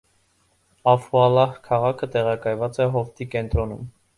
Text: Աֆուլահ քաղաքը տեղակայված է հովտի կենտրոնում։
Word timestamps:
Աֆուլահ 0.93 1.53
քաղաքը 1.69 2.09
տեղակայված 2.17 2.83
է 2.87 2.91
հովտի 2.97 3.29
կենտրոնում։ 3.37 3.89